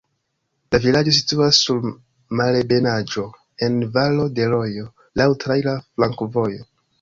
La 0.75 0.77
vilaĝo 0.85 1.11
situas 1.17 1.59
sur 1.65 1.83
malebenaĵo, 2.39 3.27
en 3.69 3.77
valo 3.99 4.27
de 4.41 4.49
rojo, 4.55 4.89
laŭ 5.23 5.29
traira 5.45 5.77
flankovojo. 5.85 6.67